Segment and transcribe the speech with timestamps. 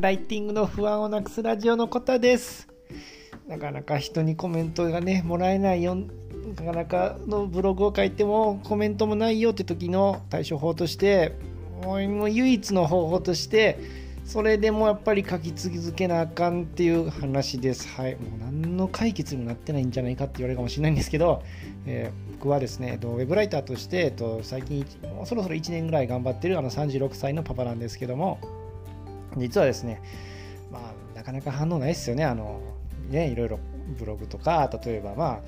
[0.00, 2.68] ライティングの不安をなくすラジオのコタです
[3.46, 11.36] なかなか人にコメントがねもらえないよなかなかのブログを書いてもコメントもないよって時の対処法として
[11.82, 13.78] もう唯一の方法として
[14.24, 17.88] それでもやっぱり書き続けなあかんっていう話です。
[17.88, 18.14] はい。
[18.14, 21.42] もう何の解決にもなってないんじゃないかって言われるかもしれないんですけど、
[21.84, 24.86] えー、僕はですね、ウェブライターとして、えっと、最近、
[25.16, 28.38] もうそろそろ1年ぐらい頑張ってるあの36歳のパパなんですけども、
[29.36, 30.02] 実はですね、
[30.70, 32.24] まあ、なかなか反応ないですよね。
[32.24, 32.60] あの、
[33.08, 33.58] ね、いろいろ
[33.98, 35.40] ブログとか、例えばまあ、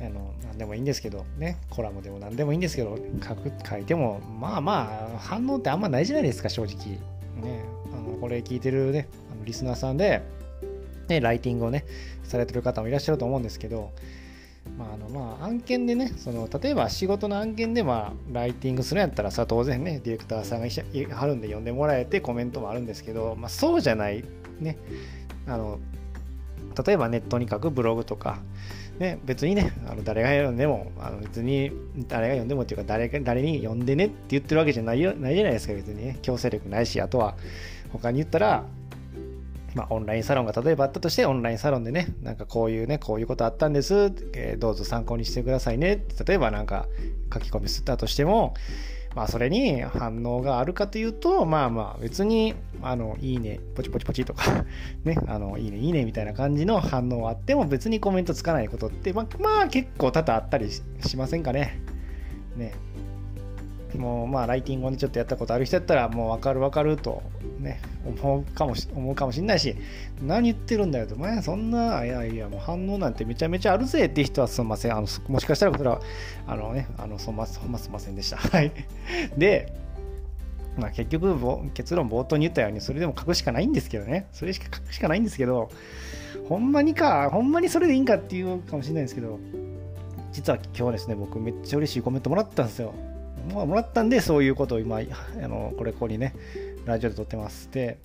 [0.00, 6.98] あの何でもいいんですけど、ね、コラムでも何でもいいんですけど、書く書いても、まあまあ、反応ってあんまないじゃないですか、正直。
[7.42, 10.22] ね、あのこれ聞いてるね、あのリスナーさんで、
[11.08, 11.84] ね、ライティングをね、
[12.24, 13.90] されてる方もいらっしゃると思うんですけど、
[14.80, 24.24] まああのまあ、案件でねその、例えば仕事の案件で、まあ、ライティングするんやったらさ、当然ね、ディレクターさんがいはるんで読んでもらえてコメントもあるんですけど、まあ、そうじゃない、
[24.58, 24.78] ね、
[25.46, 25.78] あの
[26.86, 28.38] 例えばネットに書くブログとか、
[28.98, 31.72] ね、別にね、あの誰が読んでも、あの別に
[32.08, 36.18] 誰が読んでもっていうか誰誰に読んでねって言ってるわけじゃないよないじゃないですか、別にね。
[36.22, 37.34] 強制力ないし、あとは
[37.92, 38.64] 他に言ったら、
[39.74, 46.04] まあ、オンラインサロンが例えばあったとして、オンラインサロンでね、なんかこういうね、こういうことあったんです、えー、どうぞ参考にしてくださいね。
[46.26, 46.86] 例えばなんか
[47.32, 48.54] 書き込みすったとしても、
[49.14, 54.64] まあそれに反応があるかというと、まあまあ別に、あの、いいね、ポチポチポチとか
[55.04, 60.82] ね、あの、いいね、いいねみたいな感じの反応はあっても別にコメントつかないことって、まあ、まあ結構多々あったりし
[61.16, 61.80] ませんかね。
[62.56, 62.72] ね。
[63.96, 67.22] もうまあライティングを、ね、ちょっとやったことある人やったらもう分かる分かると
[67.60, 69.76] ね思うかもし思うかもしんないし
[70.22, 71.16] 何言ってるんだよと。
[71.16, 74.06] 前そんないやいやもう反応なんてめちゃめちゃあるぜ。
[74.06, 74.92] って人はすみません。
[74.96, 76.00] あのもしかしたらこれは
[76.46, 78.36] あのねあのそんますますませんでした。
[78.56, 78.72] はい。
[79.36, 79.72] で
[80.78, 81.36] まあ結局
[81.74, 84.26] 結論冒頭に言ったようにそれでも書くしかないんですけどね。
[84.32, 85.70] それしか書くしかないんですけど
[86.48, 89.38] ほんまにかほんまにそれでいいんかっていうかもしれないんですけど
[90.32, 92.94] 実は今日はですね僕めっちゃ嬉しいコメントもらったんですよ。
[93.48, 96.34] もらったんで、そういうことを今、あのこれここにね、
[96.84, 97.70] ラジオで撮ってます。
[97.70, 97.98] で、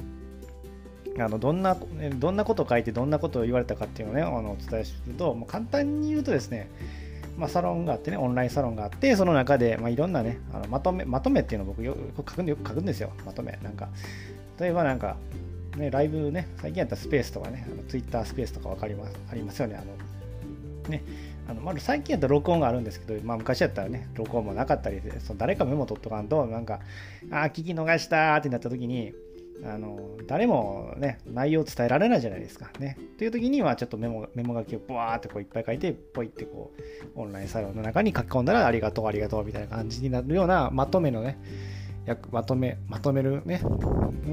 [1.18, 1.78] あのどんな
[2.16, 6.70] どんなことを書いてどんなことを言われたかっていうのをね、あのお伝えすると、もう簡単に言うとですね、
[7.38, 13.58] まあ、サロンがあってね、オンラインサロンがあって、その中で、まあ、いろんなね、あのまとめ、まとめっていうのを僕よく書くんでよく書くんですよ、まとめ。
[13.64, 13.90] なんか、
[14.60, 15.18] 例えばなんか、
[15.78, 19.76] ね、ライブね、最近やったスペースとかね、あのツイッタースペースとか分かります、ありますよね。
[19.76, 21.04] あのね、
[21.48, 26.80] あのまあ、最近やったら録音があるんですけど、まあ、昔やったらね、録音もなかったり、その誰かメモ取っとかんと、なんか、
[27.32, 29.14] ああ、聞き逃したってなった時に、
[29.64, 29.98] あの
[30.28, 32.70] 誰もね、内容伝えられないじゃないですか。
[32.80, 32.98] ね。
[33.18, 36.74] という時には、ちょっとメモメモ書きをブワーってこういっぱい書いて、ポイってこ
[37.16, 41.38] う、オンラインサロンの中に書き込んだら、ありがとう、ありがとうみたいな感じになるようなまとめのね、
[42.32, 43.62] まとめ、まとめるね、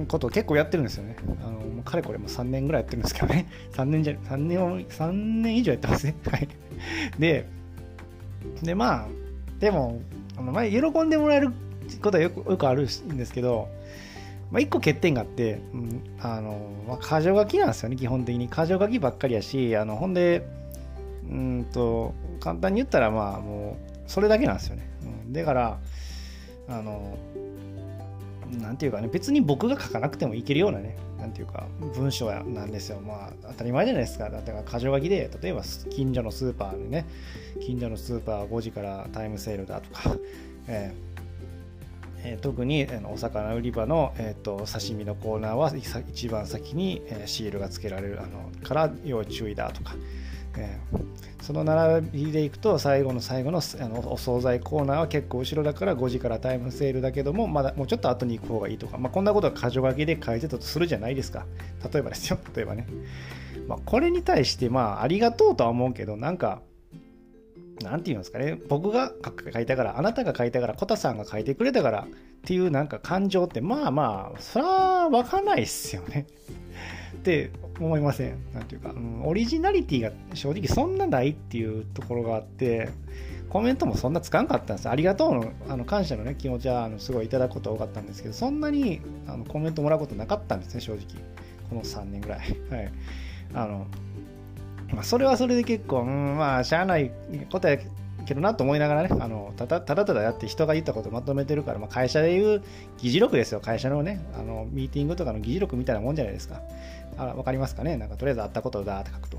[0.08, 1.16] ことを結構やってるんですよね。
[1.42, 3.48] あのかれこれも3年ぐらいやってるんですけどね。
[3.72, 6.14] 3年じゃ、3年、3年以上やってますね。
[6.30, 6.48] はい。
[7.18, 7.46] で、
[8.62, 9.08] で、まあ、
[9.60, 10.00] でも、
[10.36, 11.52] あのまあ、喜んでもらえる
[12.02, 13.68] ことはよくよくあるんですけど、
[14.50, 18.48] まあ、1個欠点があって、うん、あの、まあ、箇条書きなんですよね、基本的に。
[18.48, 20.46] 箇条書きばっかりやし、あの、ほんで、
[21.30, 24.90] うんと、簡単に言ったら、まあ、もう、それだけなんですよね。
[25.26, 25.78] うん、だから、
[26.68, 27.16] あの、
[28.60, 33.00] なんていうかね、別に僕が書かなくてもいけるようなね、なんていうか、文章なんですよ。
[33.00, 34.28] まあ、当たり前じゃないですか。
[34.28, 37.06] だから、箇条書きで、例えば、近所のスーパーでね、
[37.64, 40.16] 近所のスーパー5時からタイムセールだとか、
[40.66, 41.12] えー
[42.24, 45.72] えー、特にお魚売り場の、えーと、刺身のコーナーは
[46.10, 49.94] 一番先に、シールがつけられるあのから要注意だとか、
[50.56, 61.46] えー、その並びでいくと最後の最後のあのお惣菜コーナーは結構後ろだから5時からタイムセールだけどもまだもうちょっと後に行く方がいいとか、まあ、こんなことは箇条書きで書いてたとするじゃないですか。
[61.92, 62.38] 例えばですよ。
[62.54, 62.86] 例えばね、
[63.68, 66.62] まあ、これに対してまあありがとうとは思うけどなんか
[67.82, 68.58] なんて言うんですかね。
[68.68, 69.12] 僕が
[69.52, 72.06] 書いたからあなたが書いたからコタさんが書いてくれたからっ
[72.44, 76.26] ていうなんか感情ってまあまあそれは分かんないっすよね。
[77.22, 78.52] って思いません？
[78.52, 82.90] なんていうか、うん、オリジナリティが正直そんなないっていうところがあって、
[83.48, 91.02] コメントもそんなつかんかったんですありがとうのあの感謝の、ね、気持ちはあのすごいいただくこと多かったんですけど、そんなにあのコメントもらうことなかったんですね、正直。
[91.68, 92.38] この3年ぐらい。
[92.70, 92.92] はい。
[93.54, 93.86] あの、
[94.92, 97.12] まあ、それはそれで結構、うん、まあ、しゃあない
[97.50, 97.78] ことや
[98.24, 102.62] けどなと思いながらね、あのただただだやって人が言ったことをまとめてるから、まあ、会社でいう
[102.98, 106.60] 議事録ですよ、会社のね、あのミーティングとかの議事録みたいなもんじゃないですか。
[107.18, 109.38] あわかりますかねなんかとりあえず会ったことだって書くと。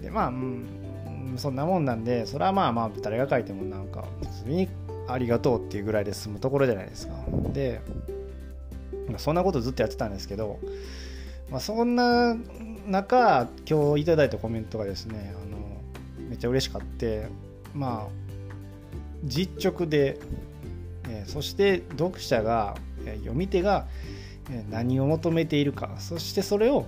[0.00, 4.68] で、まあ、うん、そんなもんなんで、それはまあまあ、誰が書いてもなんか、普通に
[5.08, 7.14] ありがとうっていうぐらいで済むところじゃないですか。
[7.52, 7.80] で、
[9.18, 10.58] そんなことずっとやってたんですけど、
[11.50, 12.36] まあ、そんな
[12.86, 17.26] 中今日いただいたコメントがですねあのめっちゃ嬉しかって
[17.74, 18.08] まあ
[19.24, 20.18] 実直で、
[21.08, 23.86] え、そして読者が読み手が
[24.70, 26.86] 何を求めているかそしてそれを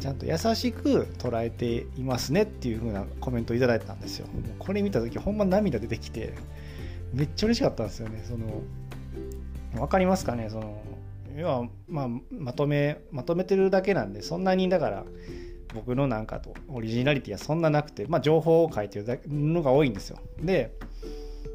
[0.00, 4.26] ちゃんと優しく捉えていますねっていう風なコメントをいただいたんですよ。
[4.58, 6.34] これ見た時ほんま涙出てきて
[7.12, 8.22] めっちゃ嬉しかったんですよね。
[8.26, 8.62] その
[9.74, 10.48] 分かりますかね？
[10.50, 10.82] その
[11.36, 15.04] 要は、まあ、まとめまとめてるだけなんでそんなにだから
[15.74, 20.18] 僕のなんかとオリジナリティはそんななくて、まあ、情報を書いてるのが多いんですよ。
[20.40, 20.72] で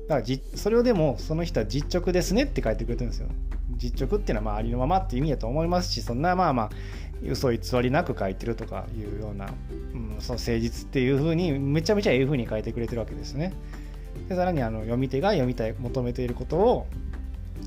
[0.07, 3.29] だからじそれをでもその人は実直ですねって書いてくれてるんですよ。
[3.77, 6.69] 実直っていうのはまあありのままっていう意味だと思いますしそんなまあまあ
[7.23, 9.45] 嘘偽りなく書いてるとかいうような、
[9.93, 13.53] うん、その誠実っていうふうにめちゃめちゃええふうに書いてくれてるわけですね。
[14.27, 16.87] でさらにあの読み手が読みたい求めていることを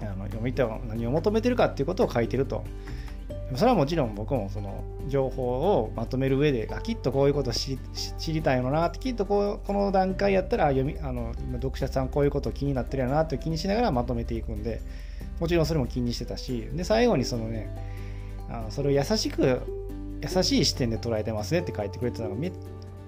[0.01, 2.65] あの読み手は何を求めてるかっていうことを書いてると。
[3.57, 7.79] それはもちろん僕もその情報をまとめる上であきっとこういうこと知
[8.29, 14.81] りたいのなってきっとこうこの段階やったら読みあの読者さんこういうこと気になってるやなって気にしながらまとめていくんで
[15.41, 17.69] もちろんそれも気にしてたしで最後にそのね
[18.49, 19.61] あのそれを優しく
[20.23, 22.53] 優しい視点で捉えてますねって書いてくれてたのがめっ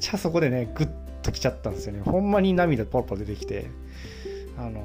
[0.01, 0.91] ちゃそこでねグッ
[1.23, 2.01] ときちゃったんですよね。
[2.05, 3.67] ほんまに涙ポロポロ出てきて
[4.59, 4.85] あの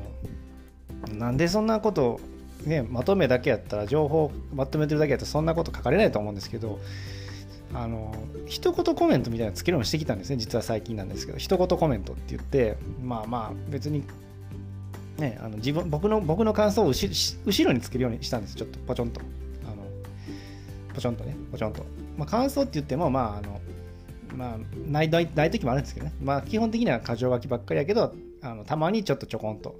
[1.17, 2.19] なんでそんなこと
[2.65, 6.79] ねまとめだけやったら情報まとめてるだけやったらそんなこと書かれないと思うんですけど
[7.73, 8.15] あの
[8.47, 11.37] 一言コメントみたいなのつけるようにしてきたんですね実は最近なんですけど。
[11.37, 14.03] 一言コメントって言ってまあまあ別に
[15.19, 18.55] ね、あの自分僕の僕の感想を後ろにつけるようにしたんです。
[18.55, 19.21] ちょっとポチョンと。
[19.65, 19.83] あの
[20.93, 21.35] ポチョンとね。
[21.51, 21.83] ポチョンと、
[22.17, 23.59] まあ、感想って言ってもまああの
[24.33, 24.57] まあ
[24.87, 26.13] ないないない時もあるんですけどね。
[26.21, 29.75] まあ基本的には箇条書きばっかりやけどあのたまにちょっとちょこんと、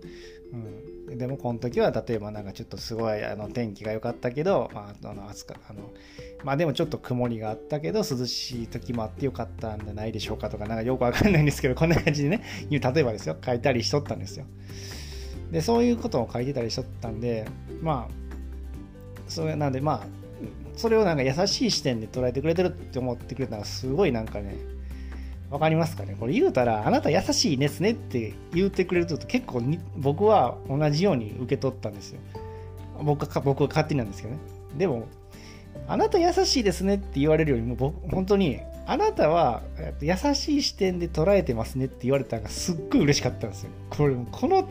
[0.52, 0.89] うん、
[1.20, 5.92] でもこの時は例えばなんかちょっとすごいあの天気が良かったけど、まあ、あの暑かあの
[6.46, 13.36] まあでもちょっと曇りがあったけど涼しい時もあってよかったんじゃないでしょうかとかなんかよくわかんないんですけどこんな感じでね例えばですよ。
[13.46, 14.46] 書いたりしとったんですよ。
[15.52, 17.46] でそういうことを書いてたりしとったんで
[17.82, 18.14] まあ
[19.28, 20.08] それなんでまあ
[20.78, 24.56] それをなんか優しい視点で捉えてくれてるって思ってくれたのがすごいなんかね
[25.50, 26.16] わかりますかね？
[26.20, 32.20] これ言うたらあなた優しいですねって言ってくれると結構に僕は同じように受け取ったんですよ
[33.02, 34.40] 僕は僕は勝手になんですけどね
[34.78, 35.08] でも
[35.88, 39.64] あなた優しいですねって言われるよりも僕本当にあなたは
[40.02, 44.68] 優しい視点で捉えてますねって言われたのがすっごい嬉しかったんですよこれこの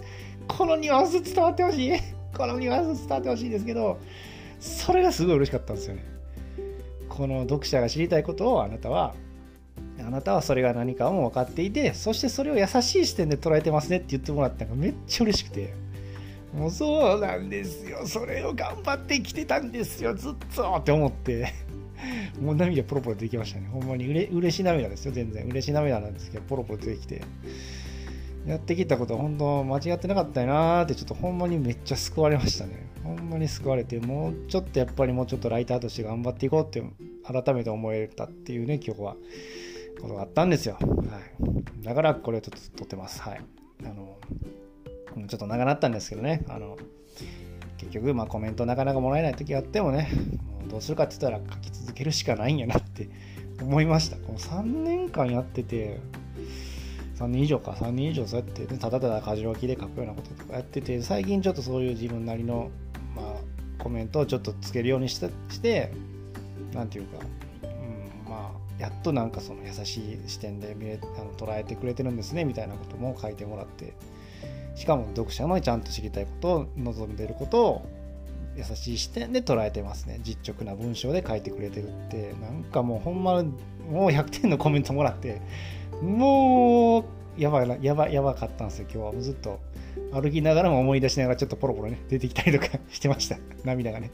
[0.46, 1.92] このニュアンス伝わってほしい。
[2.34, 3.98] このニュアンス伝わってほしいですけど、
[4.60, 6.04] それがすごい嬉しかったんですよね。
[7.08, 9.14] この読者が知りたいことをあなたは、
[10.06, 15.74] あなたはそれが何かも分かっていて、そしてそれを優しい視点で捉えてますねって言ってもらったのがめっちゃ嬉しくて。
[16.54, 18.06] もうそうなんですよ。
[18.06, 20.14] それを頑張ってきてたんですよ。
[20.14, 21.52] ずっとって思って。
[22.40, 23.68] もう涙ポロポロ出てきましたね。
[23.70, 25.12] ほんまにうれ嬉しい涙ですよ。
[25.12, 25.44] 全然。
[25.44, 27.22] 嬉しい涙なんですけど、ポロポロ出てきて。
[28.46, 32.88] やってきたことは本当間違ってなかったなーってちょっとほんまにめっちゃ救われましたね。
[33.04, 36.82] ほんまに救われて、もうちょっとやっぱりもうちょっとライターとして頑張っていこうって
[37.24, 39.16] 改めて思えたっていうね、今日は
[40.00, 40.78] ことがあったんですよ。
[40.80, 40.88] は
[41.80, 41.84] い。
[41.84, 43.22] だからこれをちょっと撮ってます。
[43.22, 43.40] はい。
[43.84, 44.18] あの、
[45.26, 46.76] ちょっと長なったんですけどね、あの、
[47.78, 50.10] 結局、まあコメントなかなかもらえない時があってもね、
[50.60, 53.08] もうどうするかって言ったら書き続けるしかないんやなって
[53.62, 54.16] 思いました。
[54.16, 56.00] この3年間やってて、
[57.16, 62.70] 3年以上か、3年以上そうやって、ね、ただただ箇条書きで書くようなこととかやってて、最近ちょっとそういう自分なりの、
[63.16, 65.92] まあ、コメントをちょっとつけるようにしてして、
[66.72, 67.18] なんていうか、
[68.78, 73.92] やっとなんかその優しい視点で見れあの捉えてくれてるんですねみたいなことも書いてもらって、
[74.74, 77.86] しかも読者のちゃんと知りたいことを望んでることを
[78.56, 80.20] 優しい視点で捉えてますね。
[80.22, 82.34] 実直な文章で書いてくれてるって。
[82.40, 85.40] なんかもうほんまもう100点のコメントもらって。
[86.02, 87.04] もう、
[87.38, 89.22] やばいなやばやばかったんですよ、今日は。
[89.22, 89.60] ずっと
[90.12, 93.36] 歩きながらも思い出しながらちょっとポロポロね、出てきたりとか してました。
[93.64, 94.10] 涙がね。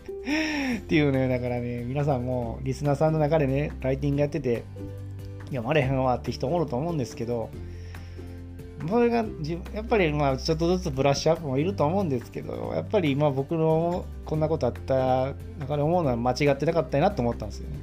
[0.78, 4.64] っていうね、だからね、皆さんもリスナーさんの中でね、ライティングやってて、
[5.47, 7.49] 読まれへんわって人おると思うんですけど、
[8.88, 9.25] それが
[9.73, 17.76] やっぱりまあちょっとずつブラッシュアップもいると思うんですけど、やっぱり今僕のこんなことあった中で思うのは間違ってなかったなと思ったんですよね。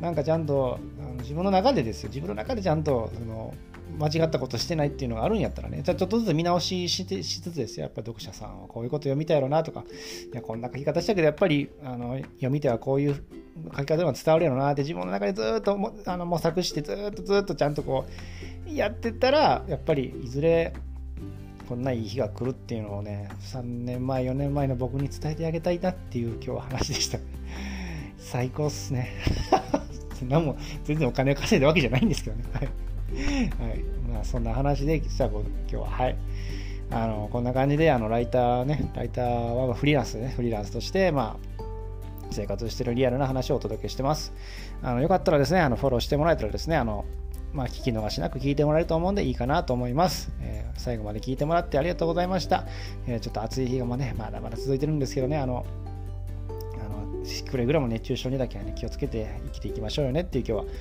[0.00, 0.78] なんかちゃんと
[1.20, 3.54] 自分の中でですよ自分の中でちゃんとその
[3.98, 9.84] 間違ったことしてないっていうのがあるんやったらね、じゃちょっとずつ見直ししてしつつですよ、やっぱ読者さんはこういうこと読みたいやろなとか、
[10.32, 13.22] いや、こんな書き方したけど、やっぱりあの読み手はこういう
[13.76, 18.06] 書き方でも伝わるやろなって、自分の中でずっとあの模索して、ずっとずっとちゃんとこ
[18.66, 20.72] うやってたら、やっぱりいずれ
[21.68, 27.18] こんないい日が来るっていうのをね、3年前、4年前の僕に伝えてあげたいなっていう今日は話でした。
[28.18, 29.10] 最高っすね。
[30.28, 32.44] 何も全然お金を稼いだわけじゃないんですけどね。
[32.52, 32.85] はい。
[33.12, 33.82] はい。
[34.10, 36.16] まあそんな話で、実は今日は、はい。
[36.90, 41.56] あのこんな感じであのライターね、ライターはフリーランスね、フリーランスとして、まあ、
[42.30, 44.32] 生活しているリアルな話をお届けしてます。
[44.82, 47.04] あのよかったらですね、あのフォローしてもらえたらですね、あの
[47.52, 50.30] まあ、聞き逃しなく聞いてもらえると思うんでいいかなと思います。
[50.40, 52.66] えー、最後まで聞いてもらってありがとうございました。
[53.06, 55.64] えー、ちょっと暑い日がね、まだまだ続いてるんですけどね、あの、
[56.48, 60.72] あのくれぐれも熱中症にだけは、ね、気をつけて生きていきましょうよねっていう今日は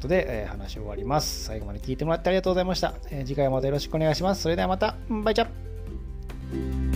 [0.00, 1.44] ことで、えー、話終わります。
[1.44, 2.94] 最後まで聞いてもらってありがとうございました。
[3.10, 4.40] えー、次回もまたよろしくお願いします。
[4.40, 6.89] それではまた、バイチャ